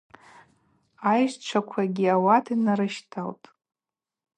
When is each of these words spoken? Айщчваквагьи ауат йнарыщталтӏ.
Айщчваквагьи 1.09 2.07
ауат 2.15 2.45
йнарыщталтӏ. 2.53 3.45